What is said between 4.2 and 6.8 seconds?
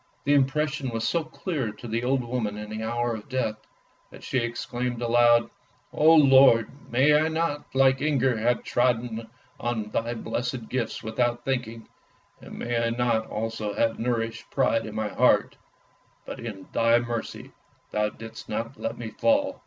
she exclaimed aloud," Oh Lord,